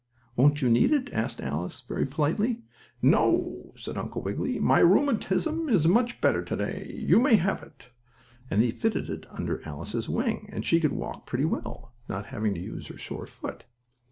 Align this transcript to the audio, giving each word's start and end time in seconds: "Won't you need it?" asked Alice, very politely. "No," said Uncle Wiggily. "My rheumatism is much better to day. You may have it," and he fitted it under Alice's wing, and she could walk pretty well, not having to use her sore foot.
"Won't 0.35 0.63
you 0.63 0.69
need 0.71 0.91
it?" 0.93 1.11
asked 1.13 1.39
Alice, 1.41 1.81
very 1.81 2.07
politely. 2.07 2.63
"No," 3.03 3.71
said 3.77 3.99
Uncle 3.99 4.23
Wiggily. 4.23 4.57
"My 4.57 4.79
rheumatism 4.79 5.69
is 5.69 5.87
much 5.87 6.21
better 6.21 6.43
to 6.43 6.55
day. 6.55 6.91
You 7.07 7.19
may 7.19 7.35
have 7.35 7.61
it," 7.61 7.91
and 8.49 8.63
he 8.63 8.71
fitted 8.71 9.11
it 9.11 9.27
under 9.29 9.63
Alice's 9.63 10.09
wing, 10.09 10.49
and 10.51 10.65
she 10.65 10.79
could 10.79 10.93
walk 10.93 11.27
pretty 11.27 11.45
well, 11.45 11.93
not 12.09 12.25
having 12.33 12.55
to 12.55 12.59
use 12.59 12.87
her 12.87 12.97
sore 12.97 13.27
foot. 13.27 13.65